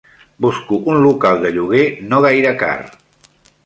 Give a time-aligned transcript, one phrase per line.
[0.45, 2.79] Busco un local de lloguer no gaire car.